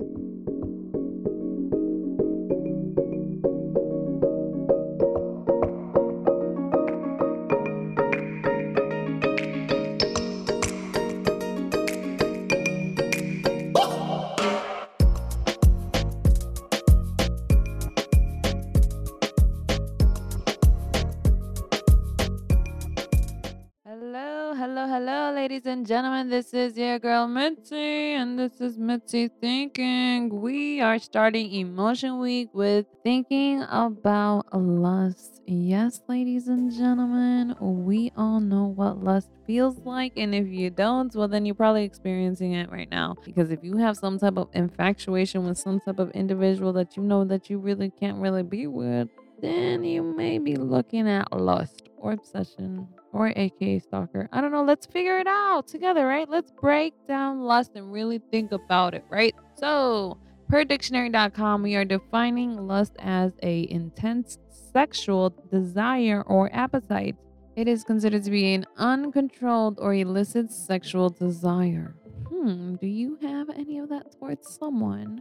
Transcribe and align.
thank 0.00 0.18
you 0.18 0.29
Hello, 24.90 25.32
ladies 25.32 25.66
and 25.66 25.86
gentlemen. 25.86 26.30
This 26.30 26.52
is 26.52 26.76
your 26.76 26.98
girl 26.98 27.28
Mitzi, 27.28 27.76
and 28.14 28.36
this 28.36 28.60
is 28.60 28.76
Mitzi 28.76 29.28
Thinking. 29.28 30.40
We 30.40 30.80
are 30.80 30.98
starting 30.98 31.52
Emotion 31.52 32.18
Week 32.18 32.48
with 32.52 32.86
thinking 33.04 33.62
about 33.70 34.52
lust. 34.52 35.42
Yes, 35.46 36.00
ladies 36.08 36.48
and 36.48 36.72
gentlemen, 36.72 37.54
we 37.60 38.10
all 38.16 38.40
know 38.40 38.64
what 38.64 39.04
lust 39.04 39.30
feels 39.46 39.78
like, 39.84 40.14
and 40.16 40.34
if 40.34 40.48
you 40.48 40.70
don't, 40.70 41.14
well, 41.14 41.28
then 41.28 41.46
you're 41.46 41.54
probably 41.54 41.84
experiencing 41.84 42.54
it 42.54 42.68
right 42.72 42.90
now. 42.90 43.14
Because 43.24 43.52
if 43.52 43.62
you 43.62 43.76
have 43.76 43.96
some 43.96 44.18
type 44.18 44.38
of 44.38 44.48
infatuation 44.54 45.46
with 45.46 45.56
some 45.56 45.78
type 45.78 46.00
of 46.00 46.10
individual 46.10 46.72
that 46.72 46.96
you 46.96 47.04
know 47.04 47.24
that 47.26 47.48
you 47.48 47.58
really 47.58 47.90
can't 47.90 48.18
really 48.18 48.42
be 48.42 48.66
with, 48.66 49.08
then 49.40 49.84
you 49.84 50.02
may 50.02 50.38
be 50.38 50.56
looking 50.56 51.08
at 51.08 51.32
lust 51.32 51.89
or 52.00 52.12
obsession 52.12 52.88
or 53.12 53.32
aka 53.36 53.78
stalker. 53.78 54.28
I 54.32 54.40
don't 54.40 54.52
know. 54.52 54.64
Let's 54.64 54.86
figure 54.86 55.18
it 55.18 55.26
out 55.26 55.68
together, 55.68 56.06
right? 56.06 56.28
Let's 56.28 56.50
break 56.50 56.94
down 57.06 57.40
lust 57.40 57.72
and 57.74 57.92
really 57.92 58.20
think 58.30 58.52
about 58.52 58.94
it, 58.94 59.04
right? 59.10 59.34
So, 59.54 60.18
per 60.48 60.64
dictionary.com, 60.64 61.62
we 61.62 61.76
are 61.76 61.84
defining 61.84 62.66
lust 62.66 62.92
as 62.98 63.32
a 63.42 63.70
intense 63.70 64.38
sexual 64.72 65.34
desire 65.50 66.22
or 66.26 66.50
appetite. 66.54 67.16
It 67.56 67.68
is 67.68 67.84
considered 67.84 68.24
to 68.24 68.30
be 68.30 68.54
an 68.54 68.66
uncontrolled 68.76 69.78
or 69.80 69.94
illicit 69.94 70.50
sexual 70.50 71.10
desire. 71.10 71.94
Hmm, 72.28 72.76
do 72.76 72.86
you 72.86 73.18
have 73.22 73.50
any 73.50 73.78
of 73.78 73.88
that 73.90 74.12
towards 74.18 74.48
someone? 74.48 75.20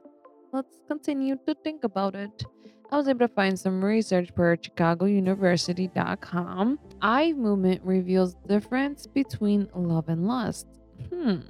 Let's 0.52 0.80
continue 0.88 1.36
to 1.48 1.54
think 1.64 1.84
about 1.84 2.16
it. 2.16 2.44
I 2.92 2.98
was 2.98 3.08
able 3.08 3.28
to 3.28 3.28
find 3.28 3.60
some 3.60 3.86
research 3.86 4.34
per 4.34 4.56
ChicagoUniversity.com. 4.56 6.80
Eye 7.04 7.34
movement 7.34 7.84
reveals 7.84 8.34
difference 8.48 9.06
between 9.06 9.70
love 9.76 10.10
and 10.10 10.28
lust. 10.28 10.66
Hmm. 11.14 11.42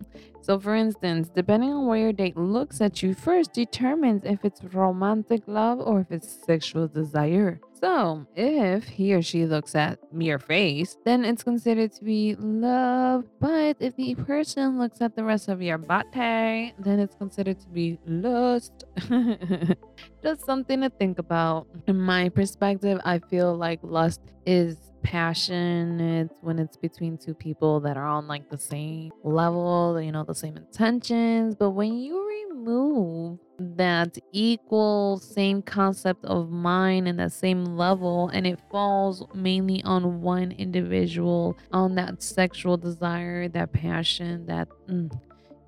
So, 0.42 0.60
for 0.60 0.76
instance, 0.76 1.30
depending 1.34 1.72
on 1.72 1.88
where 1.88 2.00
your 2.00 2.12
date 2.12 2.36
looks 2.36 2.82
at 2.82 3.02
you 3.02 3.14
first 3.14 3.54
determines 3.54 4.26
if 4.26 4.44
it's 4.44 4.62
romantic 4.74 5.44
love 5.48 5.80
or 5.80 6.02
if 6.02 6.12
it's 6.12 6.28
sexual 6.46 6.90
desire. 6.90 7.62
So, 7.82 8.26
if 8.36 8.84
he 8.84 9.14
or 9.14 9.22
she 9.22 9.46
looks 9.46 9.74
at 9.74 10.00
your 10.18 10.38
face, 10.38 10.98
then 11.06 11.24
it's 11.24 11.44
considered 11.44 11.94
to 11.94 12.04
be 12.04 12.36
love. 12.36 13.24
But 13.40 13.78
if 13.80 13.96
the 13.96 14.16
person 14.16 14.78
looks 14.78 15.00
at 15.02 15.16
the 15.16 15.24
rest 15.24 15.48
of 15.48 15.62
your 15.62 15.78
body, 15.78 16.74
then 16.78 17.00
it's 17.00 17.16
considered 17.16 17.60
to 17.62 17.70
be 17.70 17.98
lust. 18.06 18.84
Just 20.24 20.46
something 20.46 20.82
to 20.82 20.90
think 20.90 21.20
about. 21.20 21.68
In 21.88 22.00
my 22.00 22.28
perspective, 22.28 23.00
I 23.06 23.20
feel 23.20 23.56
like 23.56 23.80
lust 23.82 24.22
is 24.46 24.76
passion. 25.04 26.02
It's 26.02 26.34
when 26.42 26.60
it's 26.60 26.76
between 26.76 27.18
two 27.18 27.34
people 27.34 27.80
that 27.82 27.96
are 27.96 28.08
on 28.08 28.28
like 28.28 28.50
the 28.50 28.58
same 28.58 29.12
level, 29.24 30.02
you 30.02 30.12
know, 30.12 30.24
the 30.24 30.36
same 30.36 30.58
intentions. 30.58 31.56
But 31.56 31.72
when 31.72 31.98
you 31.98 32.49
remove 32.60 33.40
that 33.58 34.18
equal 34.32 35.20
same 35.20 35.62
concept 35.62 36.24
of 36.26 36.50
mind 36.50 37.08
and 37.08 37.20
that 37.20 37.32
same 37.32 37.66
level 37.66 38.30
and 38.30 38.48
it 38.48 38.60
falls 38.72 39.26
mainly 39.34 39.84
on 39.84 40.22
one 40.22 40.52
individual 40.54 41.58
on 41.72 41.96
that 41.96 42.22
sexual 42.24 42.78
desire 42.78 43.48
that 43.50 43.72
passion 43.74 44.46
that 44.46 44.68
mm, 44.90 45.12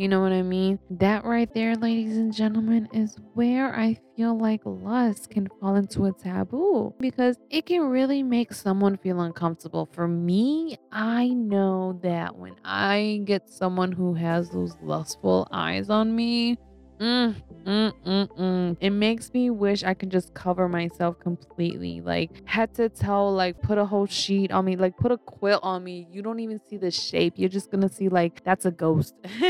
you 0.01 0.07
know 0.07 0.19
what 0.19 0.31
I 0.31 0.41
mean? 0.41 0.79
That 0.89 1.25
right 1.25 1.53
there, 1.53 1.75
ladies 1.75 2.17
and 2.17 2.33
gentlemen, 2.33 2.89
is 2.91 3.17
where 3.35 3.75
I 3.75 3.99
feel 4.17 4.35
like 4.35 4.61
lust 4.65 5.29
can 5.29 5.47
fall 5.59 5.75
into 5.75 6.05
a 6.05 6.11
taboo 6.11 6.95
because 6.99 7.37
it 7.51 7.67
can 7.67 7.81
really 7.81 8.23
make 8.23 8.51
someone 8.51 8.97
feel 8.97 9.21
uncomfortable. 9.21 9.87
For 9.91 10.07
me, 10.07 10.75
I 10.91 11.27
know 11.27 11.99
that 12.01 12.35
when 12.35 12.55
I 12.65 13.21
get 13.25 13.47
someone 13.47 13.91
who 13.91 14.15
has 14.15 14.49
those 14.49 14.75
lustful 14.81 15.47
eyes 15.51 15.91
on 15.91 16.15
me, 16.15 16.57
Mm, 17.01 17.35
mm, 17.65 17.93
mm, 18.05 18.27
mm. 18.37 18.77
It 18.79 18.91
makes 18.91 19.33
me 19.33 19.49
wish 19.49 19.83
I 19.83 19.95
could 19.95 20.11
just 20.11 20.35
cover 20.35 20.69
myself 20.69 21.19
completely, 21.19 21.99
like 21.99 22.47
head 22.47 22.75
to 22.75 22.89
toe, 22.89 23.29
like 23.29 23.59
put 23.63 23.79
a 23.79 23.85
whole 23.85 24.05
sheet 24.05 24.51
on 24.51 24.65
me, 24.65 24.75
like 24.75 24.97
put 24.97 25.11
a 25.11 25.17
quilt 25.17 25.63
on 25.63 25.83
me. 25.83 26.07
You 26.11 26.21
don't 26.21 26.39
even 26.39 26.61
see 26.69 26.77
the 26.77 26.91
shape. 26.91 27.33
You're 27.37 27.49
just 27.49 27.71
gonna 27.71 27.89
see 27.89 28.07
like 28.07 28.43
that's 28.43 28.65
a 28.65 28.71
ghost. 28.71 29.15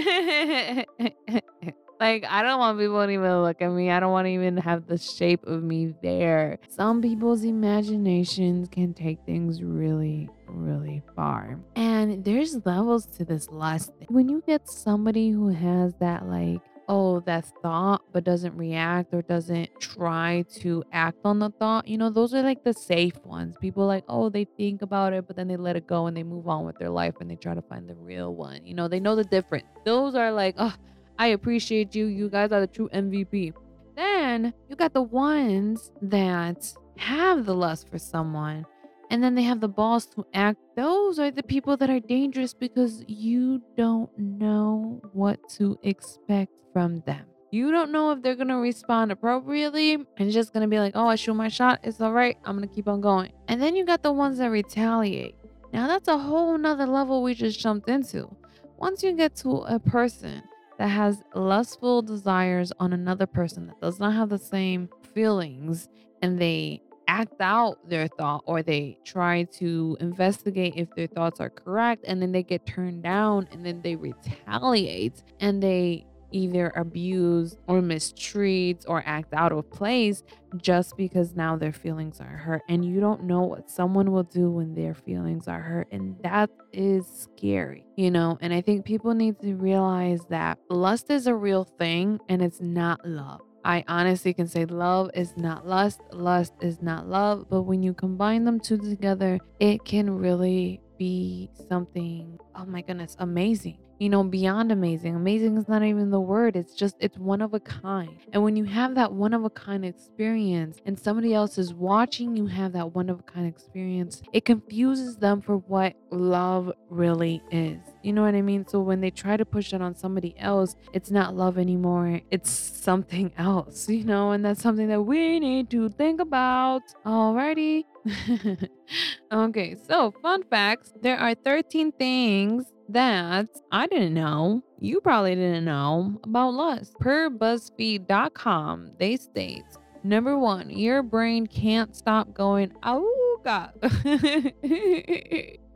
like 1.99 2.23
I 2.25 2.41
don't 2.41 2.59
want 2.59 2.79
people 2.79 3.05
to 3.05 3.09
even 3.11 3.41
look 3.41 3.61
at 3.61 3.69
me. 3.69 3.91
I 3.91 3.99
don't 3.99 4.13
want 4.13 4.27
to 4.27 4.31
even 4.31 4.55
have 4.55 4.87
the 4.87 4.97
shape 4.97 5.45
of 5.45 5.61
me 5.61 5.93
there. 6.01 6.57
Some 6.69 7.01
people's 7.01 7.43
imaginations 7.43 8.69
can 8.69 8.93
take 8.93 9.19
things 9.25 9.61
really 9.61 10.29
really 10.47 11.01
far. 11.17 11.59
And 11.75 12.23
there's 12.23 12.65
levels 12.65 13.07
to 13.17 13.25
this 13.25 13.49
lust. 13.49 13.91
When 14.07 14.29
you 14.29 14.41
get 14.47 14.69
somebody 14.69 15.31
who 15.31 15.49
has 15.49 15.93
that 15.99 16.27
like 16.27 16.61
oh, 16.91 17.21
that 17.21 17.45
thought, 17.63 18.01
but 18.11 18.25
doesn't 18.25 18.53
react 18.57 19.13
or 19.13 19.21
doesn't 19.21 19.69
try 19.79 20.43
to 20.53 20.83
act 20.91 21.17
on 21.23 21.39
the 21.39 21.49
thought, 21.51 21.87
you 21.87 21.97
know, 21.97 22.09
those 22.09 22.33
are 22.33 22.43
like 22.43 22.65
the 22.65 22.73
safe 22.73 23.15
ones. 23.23 23.55
People 23.61 23.87
like, 23.87 24.03
oh, 24.09 24.27
they 24.27 24.43
think 24.57 24.81
about 24.81 25.13
it, 25.13 25.25
but 25.25 25.37
then 25.37 25.47
they 25.47 25.55
let 25.55 25.77
it 25.77 25.87
go 25.87 26.07
and 26.07 26.17
they 26.17 26.21
move 26.21 26.49
on 26.49 26.65
with 26.65 26.77
their 26.77 26.89
life 26.89 27.15
and 27.21 27.31
they 27.31 27.37
try 27.37 27.53
to 27.53 27.61
find 27.61 27.89
the 27.89 27.95
real 27.95 28.35
one. 28.35 28.65
You 28.65 28.73
know, 28.73 28.89
they 28.89 28.99
know 28.99 29.15
the 29.15 29.23
difference. 29.23 29.67
Those 29.85 30.15
are 30.15 30.33
like, 30.33 30.55
oh, 30.57 30.75
I 31.17 31.27
appreciate 31.27 31.95
you. 31.95 32.07
You 32.07 32.29
guys 32.29 32.51
are 32.51 32.59
the 32.59 32.67
true 32.67 32.89
MVP. 32.93 33.53
Then 33.95 34.53
you 34.69 34.75
got 34.75 34.91
the 34.91 35.01
ones 35.01 35.93
that 36.01 36.73
have 36.97 37.45
the 37.45 37.55
lust 37.55 37.87
for 37.89 37.99
someone 37.99 38.65
and 39.11 39.21
then 39.21 39.35
they 39.35 39.43
have 39.43 39.59
the 39.59 39.67
balls 39.67 40.05
to 40.07 40.25
act. 40.33 40.57
Those 40.77 41.19
are 41.19 41.29
the 41.29 41.43
people 41.43 41.75
that 41.77 41.89
are 41.89 41.99
dangerous 41.99 42.53
because 42.53 43.03
you 43.07 43.61
don't 43.75 44.09
know 44.17 45.01
what 45.11 45.37
to 45.57 45.77
expect 45.83 46.53
from 46.71 47.01
them. 47.05 47.25
You 47.51 47.71
don't 47.71 47.91
know 47.91 48.11
if 48.11 48.21
they're 48.21 48.37
going 48.37 48.47
to 48.47 48.55
respond 48.55 49.11
appropriately 49.11 49.97
and 50.17 50.31
just 50.31 50.53
going 50.53 50.61
to 50.61 50.69
be 50.69 50.79
like, 50.79 50.93
oh, 50.95 51.07
I 51.07 51.15
shoot 51.15 51.33
my 51.33 51.49
shot. 51.49 51.81
It's 51.83 51.99
all 51.99 52.13
right. 52.13 52.37
I'm 52.45 52.55
going 52.55 52.67
to 52.67 52.73
keep 52.73 52.87
on 52.87 53.01
going. 53.01 53.33
And 53.49 53.61
then 53.61 53.75
you 53.75 53.85
got 53.85 54.01
the 54.01 54.13
ones 54.13 54.37
that 54.37 54.49
retaliate. 54.49 55.35
Now, 55.73 55.87
that's 55.87 56.07
a 56.07 56.17
whole 56.17 56.57
nother 56.57 56.87
level 56.87 57.21
we 57.21 57.33
just 57.33 57.59
jumped 57.59 57.89
into. 57.89 58.33
Once 58.77 59.03
you 59.03 59.11
get 59.11 59.35
to 59.37 59.57
a 59.67 59.77
person 59.77 60.41
that 60.77 60.87
has 60.87 61.21
lustful 61.35 62.01
desires 62.01 62.71
on 62.79 62.93
another 62.93 63.27
person 63.27 63.67
that 63.67 63.81
does 63.81 63.99
not 63.99 64.13
have 64.13 64.29
the 64.29 64.37
same 64.37 64.87
feelings 65.13 65.89
and 66.21 66.39
they 66.39 66.81
act 67.07 67.41
out 67.41 67.77
their 67.89 68.07
thought 68.07 68.43
or 68.45 68.63
they 68.63 68.97
try 69.03 69.43
to 69.43 69.97
investigate 69.99 70.73
if 70.75 70.89
their 70.95 71.07
thoughts 71.07 71.39
are 71.39 71.49
correct 71.49 72.03
and 72.07 72.21
then 72.21 72.31
they 72.31 72.43
get 72.43 72.65
turned 72.65 73.03
down 73.03 73.47
and 73.51 73.65
then 73.65 73.81
they 73.81 73.95
retaliate 73.95 75.23
and 75.39 75.61
they 75.61 76.05
either 76.31 76.71
abuse 76.75 77.57
or 77.67 77.81
mistreat 77.81 78.85
or 78.87 79.03
act 79.05 79.33
out 79.33 79.51
of 79.51 79.69
place 79.69 80.23
just 80.57 80.95
because 80.97 81.35
now 81.35 81.55
their 81.55 81.71
feelings 81.71 82.19
are 82.19 82.37
hurt 82.37 82.61
and 82.69 82.85
you 82.85 82.99
don't 82.99 83.23
know 83.23 83.41
what 83.41 83.69
someone 83.69 84.11
will 84.11 84.23
do 84.23 84.49
when 84.49 84.73
their 84.73 84.93
feelings 84.93 85.47
are 85.47 85.61
hurt 85.61 85.87
and 85.91 86.15
that 86.23 86.49
is 86.73 87.05
scary 87.37 87.85
you 87.97 88.09
know? 88.09 88.37
And 88.41 88.53
i 88.53 88.61
think 88.61 88.85
people 88.85 89.13
need 89.13 89.39
to 89.41 89.55
realize 89.55 90.21
that 90.29 90.57
lust 90.69 91.09
is 91.09 91.27
a 91.27 91.35
real 91.35 91.63
thing 91.63 92.19
and 92.29 92.41
it's 92.41 92.61
not 92.61 93.05
love 93.05 93.41
I 93.63 93.83
honestly 93.87 94.33
can 94.33 94.47
say 94.47 94.65
love 94.65 95.11
is 95.13 95.37
not 95.37 95.67
lust, 95.67 96.01
lust 96.11 96.53
is 96.61 96.81
not 96.81 97.07
love, 97.07 97.47
but 97.49 97.63
when 97.63 97.83
you 97.83 97.93
combine 97.93 98.43
them 98.45 98.59
two 98.59 98.77
together, 98.77 99.39
it 99.59 99.85
can 99.85 100.09
really 100.09 100.81
be 101.01 101.49
something, 101.67 102.37
oh 102.55 102.63
my 102.63 102.81
goodness, 102.81 103.15
amazing 103.17 103.79
you 104.01 104.09
know, 104.09 104.23
beyond 104.23 104.71
amazing. 104.71 105.15
Amazing 105.15 105.55
is 105.57 105.67
not 105.67 105.83
even 105.83 106.09
the 106.09 106.19
word. 106.19 106.55
It's 106.55 106.73
just, 106.73 106.95
it's 106.99 107.19
one 107.19 107.39
of 107.39 107.53
a 107.53 107.59
kind. 107.59 108.17
And 108.33 108.41
when 108.41 108.55
you 108.55 108.63
have 108.63 108.95
that 108.95 109.13
one 109.13 109.31
of 109.31 109.45
a 109.45 109.49
kind 109.51 109.85
experience 109.85 110.79
and 110.87 110.97
somebody 110.97 111.35
else 111.35 111.59
is 111.59 111.71
watching 111.71 112.35
you 112.35 112.47
have 112.47 112.73
that 112.73 112.95
one 112.95 113.11
of 113.11 113.19
a 113.19 113.21
kind 113.21 113.45
experience, 113.45 114.23
it 114.33 114.43
confuses 114.43 115.17
them 115.17 115.39
for 115.39 115.57
what 115.57 115.93
love 116.09 116.73
really 116.89 117.43
is. 117.51 117.77
You 118.01 118.13
know 118.13 118.23
what 118.23 118.33
I 118.33 118.41
mean? 118.41 118.67
So 118.67 118.79
when 118.79 119.01
they 119.01 119.11
try 119.11 119.37
to 119.37 119.45
push 119.45 119.71
it 119.71 119.83
on 119.83 119.95
somebody 119.95 120.33
else, 120.39 120.75
it's 120.93 121.11
not 121.11 121.35
love 121.35 121.59
anymore. 121.59 122.21
It's 122.31 122.49
something 122.49 123.31
else, 123.37 123.87
you 123.87 124.03
know, 124.03 124.31
and 124.31 124.43
that's 124.43 124.63
something 124.63 124.87
that 124.87 125.03
we 125.03 125.39
need 125.39 125.69
to 125.69 125.89
think 125.89 126.19
about. 126.19 126.81
Alrighty. 127.05 127.83
okay, 129.31 129.75
so 129.87 130.11
fun 130.21 130.43
facts 130.43 130.93
there 131.01 131.17
are 131.17 131.35
13 131.35 131.91
things 131.93 132.65
that 132.89 133.47
I 133.71 133.87
didn't 133.87 134.13
know 134.13 134.63
you 134.79 134.99
probably 135.01 135.35
didn't 135.35 135.65
know 135.65 136.19
about 136.23 136.53
lust. 136.53 136.95
Per 136.99 137.29
BuzzFeed.com, 137.29 138.91
they 138.97 139.15
state 139.15 139.63
number 140.03 140.37
one, 140.37 140.69
your 140.69 141.03
brain 141.03 141.47
can't 141.47 141.95
stop 141.95 142.33
going, 142.33 142.73
oh 142.83 143.39
God. 143.45 143.73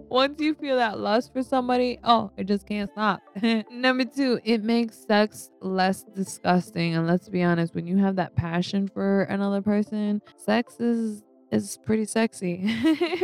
Once 0.07 0.39
you 0.39 0.53
feel 0.53 0.75
that 0.75 0.99
lust 0.99 1.33
for 1.33 1.41
somebody, 1.41 1.99
oh, 2.03 2.31
it 2.37 2.45
just 2.45 2.67
can't 2.67 2.91
stop. 2.91 3.21
Number 3.71 4.05
two, 4.05 4.39
it 4.43 4.63
makes 4.63 5.03
sex 5.03 5.49
less 5.61 6.03
disgusting. 6.15 6.95
And 6.95 7.07
let's 7.07 7.27
be 7.27 7.41
honest, 7.41 7.73
when 7.73 7.87
you 7.87 7.97
have 7.97 8.15
that 8.17 8.35
passion 8.35 8.87
for 8.87 9.23
another 9.23 9.63
person, 9.63 10.21
sex 10.37 10.79
is 10.79 11.23
is 11.51 11.77
pretty 11.85 12.05
sexy. 12.05 12.69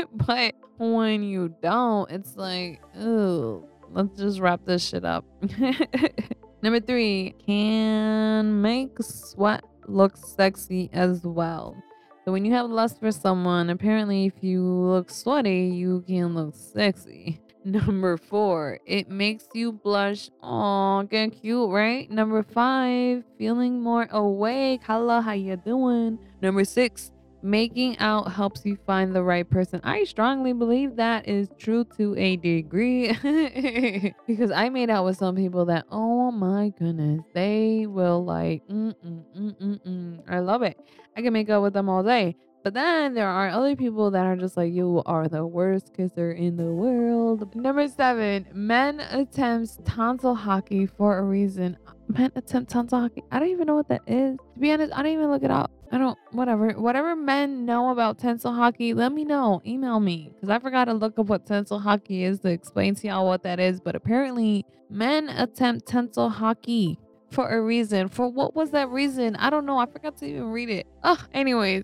but 0.13 0.55
when 0.77 1.23
you 1.23 1.55
don't, 1.61 2.09
it's 2.11 2.35
like, 2.35 2.81
oh, 2.97 3.67
let's 3.91 4.17
just 4.17 4.39
wrap 4.39 4.65
this 4.65 4.87
shit 4.87 5.05
up. 5.05 5.25
Number 6.61 6.79
three, 6.79 7.33
can 7.45 8.61
make 8.61 8.91
sweat 9.01 9.63
look 9.87 10.15
sexy 10.17 10.89
as 10.93 11.23
well. 11.23 11.75
So 12.23 12.31
when 12.31 12.45
you 12.45 12.53
have 12.53 12.69
lust 12.69 12.99
for 12.99 13.11
someone, 13.11 13.69
apparently 13.71 14.25
if 14.25 14.43
you 14.43 14.63
look 14.63 15.09
sweaty, 15.09 15.71
you 15.73 16.03
can 16.07 16.35
look 16.35 16.55
sexy. 16.55 17.41
Number 17.65 18.17
four, 18.17 18.79
it 18.85 19.09
makes 19.09 19.45
you 19.53 19.71
blush. 19.71 20.29
Oh, 20.41 21.03
get 21.03 21.41
cute, 21.41 21.69
right? 21.69 22.09
Number 22.09 22.43
five, 22.43 23.23
feeling 23.37 23.81
more 23.81 24.07
awake. 24.11 24.81
Hello, 24.83 25.21
how 25.21 25.33
you 25.33 25.55
doing? 25.57 26.17
Number 26.41 26.63
six, 26.63 27.11
making 27.43 27.97
out 27.99 28.31
helps 28.31 28.65
you 28.65 28.77
find 28.85 29.15
the 29.15 29.23
right 29.23 29.49
person. 29.49 29.81
I 29.83 30.03
strongly 30.03 30.53
believe 30.53 30.95
that 30.97 31.27
is 31.27 31.49
true 31.57 31.85
to 31.97 32.15
a 32.17 32.37
degree 32.37 33.13
because 34.27 34.51
I 34.51 34.69
made 34.69 34.89
out 34.89 35.05
with 35.05 35.17
some 35.17 35.35
people 35.35 35.65
that, 35.65 35.85
oh 35.91 36.31
my 36.31 36.69
goodness, 36.77 37.21
they 37.33 37.85
will 37.87 38.23
like, 38.23 38.61
mm 38.67 38.93
mm 39.05 39.23
mm 39.35 39.61
mm 39.61 39.79
mm. 39.85 40.19
I 40.29 40.39
love 40.39 40.61
it. 40.61 40.77
I 41.17 41.21
can 41.21 41.33
make 41.33 41.49
out 41.49 41.61
with 41.61 41.73
them 41.73 41.89
all 41.89 42.03
day. 42.03 42.35
But 42.63 42.75
then 42.75 43.15
there 43.15 43.27
are 43.27 43.49
other 43.49 43.75
people 43.75 44.11
that 44.11 44.25
are 44.25 44.35
just 44.35 44.55
like, 44.55 44.71
you 44.71 45.01
are 45.07 45.27
the 45.27 45.45
worst 45.45 45.95
kisser 45.95 46.31
in 46.31 46.57
the 46.57 46.71
world. 46.71 47.55
Number 47.55 47.87
seven, 47.87 48.45
men 48.53 48.99
attempts 48.99 49.79
tonsil 49.83 50.35
hockey 50.35 50.85
for 50.85 51.17
a 51.17 51.23
reason. 51.23 51.77
Men 52.07 52.31
attempt 52.35 52.69
tonsil 52.69 52.99
hockey. 52.99 53.23
I 53.31 53.39
don't 53.39 53.49
even 53.49 53.65
know 53.65 53.75
what 53.75 53.89
that 53.89 54.01
is. 54.05 54.37
To 54.37 54.59
be 54.59 54.71
honest, 54.71 54.93
I 54.93 55.01
don't 55.01 55.11
even 55.13 55.31
look 55.31 55.43
it 55.43 55.49
up. 55.49 55.71
I 55.91 55.97
don't, 55.97 56.17
whatever. 56.31 56.69
Whatever 56.71 57.15
men 57.15 57.65
know 57.65 57.89
about 57.89 58.17
tonsil 58.17 58.53
hockey, 58.53 58.93
let 58.93 59.11
me 59.11 59.25
know. 59.25 59.61
Email 59.65 59.99
me. 59.99 60.31
Because 60.33 60.49
I 60.49 60.57
forgot 60.59 60.85
to 60.85 60.93
look 60.93 61.19
up 61.19 61.25
what 61.25 61.45
tonsil 61.45 61.79
hockey 61.79 62.23
is 62.23 62.39
to 62.39 62.49
explain 62.49 62.95
to 62.95 63.07
y'all 63.07 63.27
what 63.27 63.43
that 63.43 63.59
is. 63.59 63.81
But 63.81 63.95
apparently, 63.95 64.65
men 64.89 65.27
attempt 65.27 65.87
tonsil 65.87 66.29
hockey 66.29 66.97
for 67.29 67.49
a 67.49 67.61
reason. 67.61 68.07
For 68.07 68.29
what 68.29 68.55
was 68.55 68.71
that 68.71 68.89
reason? 68.89 69.35
I 69.35 69.49
don't 69.49 69.65
know. 69.65 69.79
I 69.79 69.85
forgot 69.85 70.17
to 70.19 70.25
even 70.25 70.45
read 70.51 70.69
it. 70.69 70.87
Oh, 71.03 71.21
anyways. 71.33 71.83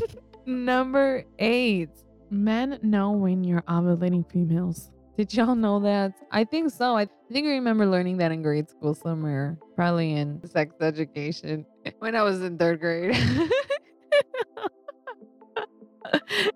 Number 0.46 1.24
eight. 1.40 1.90
Men 2.30 2.78
know 2.82 3.10
when 3.12 3.42
you're 3.42 3.62
ovulating 3.62 4.30
females. 4.30 4.90
Did 5.16 5.34
y'all 5.34 5.56
know 5.56 5.80
that? 5.80 6.12
I 6.30 6.44
think 6.44 6.70
so. 6.70 6.96
I 6.96 7.08
think 7.32 7.48
I 7.48 7.50
remember 7.50 7.86
learning 7.86 8.18
that 8.18 8.30
in 8.30 8.40
grade 8.40 8.70
school 8.70 8.94
somewhere, 8.94 9.58
probably 9.74 10.12
in 10.12 10.40
sex 10.46 10.76
education 10.80 11.66
when 11.98 12.14
I 12.14 12.22
was 12.22 12.42
in 12.42 12.58
third 12.58 12.80
grade. 12.80 13.16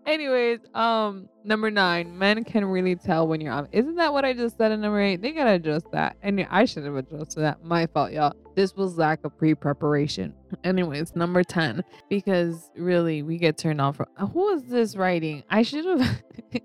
Anyways, 0.06 0.60
um, 0.74 1.28
number 1.44 1.70
nine, 1.70 2.16
men 2.18 2.44
can 2.44 2.64
really 2.64 2.96
tell 2.96 3.26
when 3.26 3.40
you're 3.40 3.52
on. 3.52 3.68
Isn't 3.72 3.96
that 3.96 4.12
what 4.12 4.24
I 4.24 4.32
just 4.32 4.56
said 4.58 4.72
in 4.72 4.80
number 4.80 5.00
eight? 5.00 5.22
They 5.22 5.32
gotta 5.32 5.52
adjust 5.52 5.90
that. 5.92 6.16
And 6.22 6.46
I 6.50 6.64
should 6.64 6.84
have 6.84 6.96
adjusted 6.96 7.40
that. 7.40 7.64
My 7.64 7.86
fault, 7.86 8.12
y'all. 8.12 8.34
This 8.54 8.74
was 8.76 8.98
lack 8.98 9.24
of 9.24 9.36
pre-preparation. 9.38 10.34
Anyways, 10.64 11.16
number 11.16 11.42
10, 11.42 11.82
because 12.10 12.70
really 12.76 13.22
we 13.22 13.38
get 13.38 13.56
turned 13.56 13.80
off 13.80 13.96
from 13.96 14.06
who 14.32 14.50
is 14.50 14.64
this 14.64 14.96
writing? 14.96 15.42
I 15.48 15.62
should 15.62 15.84
have 15.84 16.22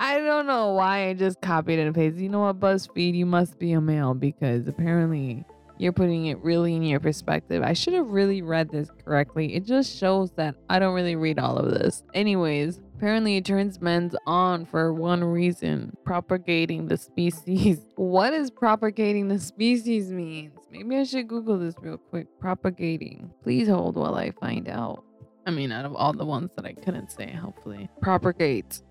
I 0.00 0.18
don't 0.18 0.46
know 0.46 0.72
why 0.72 1.08
I 1.08 1.14
just 1.14 1.40
copied 1.40 1.78
and 1.78 1.94
pasted. 1.94 2.20
You 2.20 2.28
know 2.28 2.40
what, 2.40 2.60
BuzzFeed, 2.60 3.14
you 3.14 3.26
must 3.26 3.58
be 3.58 3.72
a 3.72 3.80
male 3.80 4.14
because 4.14 4.68
apparently 4.68 5.44
you're 5.78 5.92
putting 5.92 6.26
it 6.26 6.38
really 6.38 6.74
in 6.74 6.82
your 6.82 7.00
perspective. 7.00 7.62
I 7.62 7.72
should 7.72 7.94
have 7.94 8.08
really 8.08 8.42
read 8.42 8.70
this 8.70 8.90
correctly. 9.04 9.54
It 9.54 9.64
just 9.64 9.96
shows 9.96 10.32
that 10.32 10.54
I 10.68 10.78
don't 10.78 10.94
really 10.94 11.16
read 11.16 11.38
all 11.38 11.56
of 11.56 11.70
this. 11.70 12.02
Anyways, 12.14 12.80
apparently 12.96 13.36
it 13.36 13.44
turns 13.44 13.80
men's 13.80 14.14
on 14.26 14.66
for 14.66 14.92
one 14.92 15.22
reason 15.22 15.96
propagating 16.04 16.88
the 16.88 16.96
species. 16.96 17.80
What 17.96 18.30
does 18.30 18.50
propagating 18.50 19.28
the 19.28 19.38
species 19.38 20.10
means? 20.10 20.52
Maybe 20.70 20.96
I 20.96 21.04
should 21.04 21.28
Google 21.28 21.58
this 21.58 21.74
real 21.80 21.98
quick. 21.98 22.26
Propagating. 22.40 23.30
Please 23.42 23.68
hold 23.68 23.96
while 23.96 24.14
I 24.14 24.30
find 24.30 24.68
out. 24.68 25.04
I 25.46 25.50
mean, 25.50 25.72
out 25.72 25.84
of 25.84 25.94
all 25.96 26.12
the 26.12 26.24
ones 26.24 26.50
that 26.56 26.64
I 26.64 26.74
couldn't 26.74 27.10
say, 27.10 27.30
hopefully. 27.32 27.88
Propagate. 28.00 28.82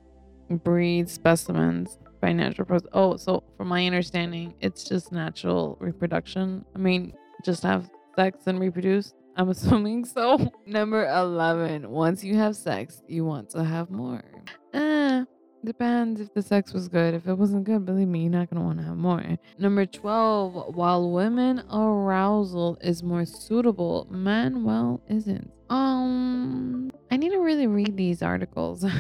Breed 0.50 1.10
specimens 1.10 2.00
by 2.22 2.34
natural 2.34 2.66
process. 2.66 2.90
Oh, 2.94 3.18
so 3.18 3.44
from 3.58 3.68
my 3.68 3.86
understanding, 3.86 4.54
it's 4.62 4.84
just 4.84 5.12
natural 5.12 5.78
reproduction. 5.80 6.66
I 6.76 6.80
mean, 6.80 7.14
just 7.44 7.64
have 7.64 7.90
sex 8.16 8.40
and 8.48 8.60
reproduce. 8.60 9.14
I'm 9.36 9.50
assuming 9.50 10.06
so. 10.06 10.52
Number 10.66 11.08
11. 11.08 11.90
Once 11.90 12.24
you 12.24 12.36
have 12.36 12.56
sex, 12.56 13.04
you 13.08 13.24
want 13.24 13.50
to 13.52 13.64
have 13.64 13.92
more. 13.92 14.24
Eh, 14.74 15.26
depends 15.64 16.22
if 16.22 16.34
the 16.34 16.42
sex 16.42 16.74
was 16.74 16.88
good. 16.88 17.14
If 17.14 17.28
it 17.28 17.36
wasn't 17.36 17.66
good, 17.66 17.86
believe 17.86 18.08
me, 18.08 18.22
you're 18.22 18.32
not 18.32 18.50
going 18.50 18.60
to 18.60 18.66
want 18.66 18.80
to 18.80 18.86
have 18.86 18.98
more. 18.98 19.24
Number 19.60 19.86
12. 19.86 20.76
While 20.76 21.12
women 21.12 21.62
arousal 21.72 22.80
is 22.82 23.04
more 23.04 23.26
suitable, 23.26 24.08
men, 24.10 24.64
well, 24.64 25.02
isn't. 25.08 25.52
Um, 25.70 26.92
I 27.12 27.18
need 27.18 27.30
to 27.30 27.40
really 27.40 27.68
read 27.68 27.96
these 27.96 28.24
articles. 28.24 28.86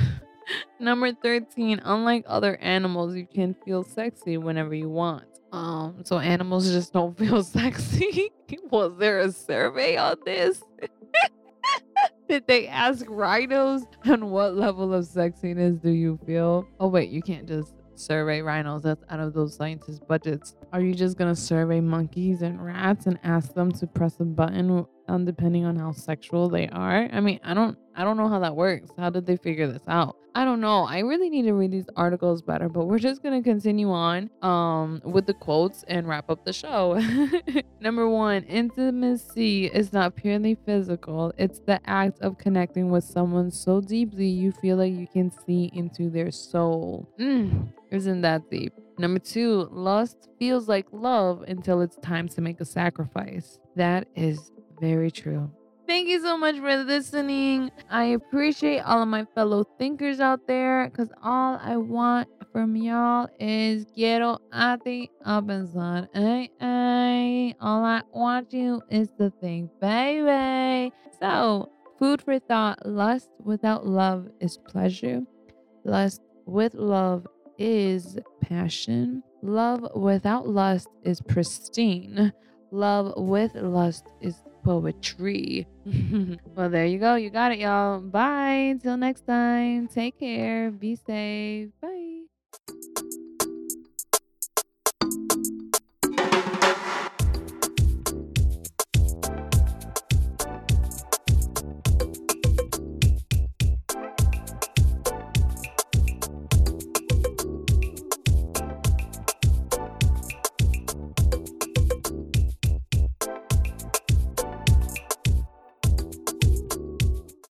Number 0.79 1.13
13, 1.13 1.81
unlike 1.83 2.23
other 2.27 2.57
animals, 2.57 3.15
you 3.15 3.27
can 3.27 3.55
feel 3.65 3.83
sexy 3.83 4.37
whenever 4.37 4.73
you 4.73 4.89
want. 4.89 5.25
Um, 5.51 6.01
so 6.03 6.19
animals 6.19 6.69
just 6.71 6.93
don't 6.93 7.17
feel 7.19 7.43
sexy. 7.43 8.31
Was 8.69 8.93
there 8.97 9.19
a 9.19 9.31
survey 9.31 9.97
on 9.97 10.17
this? 10.25 10.61
Did 12.29 12.45
they 12.47 12.67
ask 12.67 13.05
rhinos 13.07 13.83
on 14.05 14.29
what 14.29 14.55
level 14.55 14.93
of 14.93 15.05
sexiness 15.05 15.81
do 15.81 15.89
you 15.89 16.19
feel? 16.25 16.67
Oh 16.79 16.89
wait, 16.89 17.09
you 17.09 17.21
can't 17.21 17.47
just 17.47 17.73
survey 17.95 18.41
rhinos. 18.41 18.83
That's 18.83 19.03
out 19.09 19.21
of 19.21 19.33
those 19.33 19.55
scientists' 19.55 19.99
budgets. 19.99 20.55
Are 20.73 20.81
you 20.81 20.93
just 20.93 21.17
gonna 21.17 21.35
survey 21.35 21.79
monkeys 21.79 22.41
and 22.41 22.63
rats 22.63 23.05
and 23.05 23.17
ask 23.23 23.53
them 23.53 23.71
to 23.73 23.87
press 23.87 24.19
a 24.19 24.25
button 24.25 24.85
on 25.09 25.25
depending 25.25 25.65
on 25.65 25.75
how 25.75 25.91
sexual 25.91 26.49
they 26.49 26.67
are? 26.69 27.09
I 27.11 27.19
mean, 27.19 27.39
I 27.43 27.53
don't 27.53 27.77
I 27.95 28.03
don't 28.03 28.17
know 28.17 28.29
how 28.29 28.39
that 28.39 28.55
works. 28.55 28.91
How 28.97 29.09
did 29.09 29.25
they 29.25 29.37
figure 29.37 29.71
this 29.71 29.87
out? 29.87 30.17
I 30.35 30.45
don't 30.45 30.61
know. 30.61 30.83
I 30.83 30.99
really 30.99 31.31
need 31.31 31.43
to 31.43 31.53
read 31.53 31.71
these 31.71 31.89
articles 31.95 32.43
better, 32.43 32.69
but 32.69 32.85
we're 32.85 32.99
just 32.99 33.23
gonna 33.23 33.41
continue 33.41 33.91
on 33.91 34.29
um 34.41 35.01
with 35.03 35.25
the 35.25 35.33
quotes 35.33 35.83
and 35.87 36.07
wrap 36.07 36.29
up 36.29 36.45
the 36.45 36.53
show. 36.53 37.01
Number 37.81 38.07
one, 38.07 38.43
intimacy 38.43 39.65
is 39.65 39.93
not 39.93 40.15
purely 40.15 40.55
physical, 40.65 41.33
it's 41.37 41.59
the 41.59 41.79
act 41.89 42.19
of 42.21 42.37
connecting 42.37 42.91
with 42.91 43.03
someone 43.03 43.49
so 43.49 43.81
deeply 43.81 44.27
you 44.27 44.51
feel 44.51 44.77
like 44.77 44.93
you 44.93 45.07
can 45.07 45.31
see 45.45 45.71
into 45.73 46.09
their 46.09 46.31
soul. 46.31 47.09
Mm, 47.19 47.73
isn't 47.91 48.21
that 48.21 48.49
deep? 48.51 48.73
Number 48.99 49.19
two, 49.19 49.67
lust 49.71 50.27
feels 50.39 50.67
like 50.67 50.87
love 50.91 51.43
until 51.47 51.81
it's 51.81 51.97
time 51.97 52.27
to 52.29 52.41
make 52.41 52.59
a 52.59 52.65
sacrifice. 52.65 53.59
That 53.75 54.07
is 54.15 54.51
very 54.79 55.11
true. 55.11 55.49
Thank 55.87 56.09
you 56.09 56.21
so 56.21 56.37
much 56.37 56.57
for 56.57 56.83
listening. 56.83 57.71
I 57.89 58.05
appreciate 58.05 58.81
all 58.81 59.01
of 59.01 59.07
my 59.07 59.25
fellow 59.33 59.63
thinkers 59.79 60.19
out 60.19 60.45
there 60.45 60.89
because 60.89 61.09
all 61.23 61.57
I 61.63 61.77
want 61.77 62.27
from 62.51 62.75
y'all 62.75 63.29
is 63.39 63.85
quiero 63.93 64.39
a 64.51 64.77
ti 64.83 65.09
a 65.23 65.41
pensar. 65.41 66.07
Ay, 66.13 66.49
ay. 66.59 67.55
All 67.61 67.85
I 67.85 68.01
want 68.11 68.51
you 68.51 68.81
is 68.89 69.09
to 69.17 69.31
think, 69.39 69.71
baby. 69.79 70.91
So, 71.21 71.71
food 71.97 72.21
for 72.21 72.37
thought 72.39 72.85
lust 72.85 73.29
without 73.43 73.87
love 73.87 74.27
is 74.41 74.57
pleasure, 74.57 75.21
lust 75.85 76.21
with 76.45 76.73
love 76.73 77.25
is 77.57 78.19
passion, 78.41 79.23
love 79.41 79.87
without 79.95 80.49
lust 80.49 80.89
is 81.03 81.21
pristine, 81.21 82.33
love 82.71 83.13
with 83.15 83.55
lust 83.55 84.05
is 84.19 84.35
poetry. 84.67 85.65
well, 86.55 86.69
there 86.69 86.85
you 86.85 86.99
go. 86.99 87.15
You 87.15 87.29
got 87.29 87.53
it, 87.53 87.59
y'all. 87.59 88.01
Bye. 88.01 88.75
Till 88.83 88.97
next 88.97 89.25
time. 89.25 89.87
Take 89.87 90.19
care. 90.19 90.71
Be 90.71 90.97
safe. 90.97 91.69
Bye. 91.81 91.96